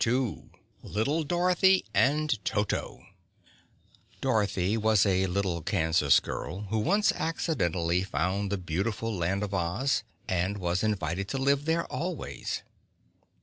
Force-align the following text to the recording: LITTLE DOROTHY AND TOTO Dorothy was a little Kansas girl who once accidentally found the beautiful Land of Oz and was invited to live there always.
LITTLE 0.81 1.23
DOROTHY 1.25 1.85
AND 1.93 2.43
TOTO 2.43 3.03
Dorothy 4.19 4.75
was 4.75 5.05
a 5.05 5.27
little 5.27 5.61
Kansas 5.61 6.19
girl 6.19 6.61
who 6.71 6.79
once 6.79 7.11
accidentally 7.11 8.01
found 8.03 8.51
the 8.51 8.57
beautiful 8.57 9.15
Land 9.15 9.43
of 9.43 9.53
Oz 9.53 10.01
and 10.27 10.57
was 10.57 10.81
invited 10.81 11.27
to 11.27 11.37
live 11.37 11.65
there 11.65 11.85
always. 11.85 12.63